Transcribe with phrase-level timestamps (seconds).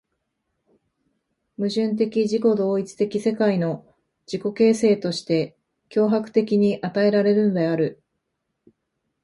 [1.59, 3.85] 矛盾的自己同一的世界の
[4.25, 5.55] 自己形成として
[5.89, 8.01] 強迫的に与えられるのである。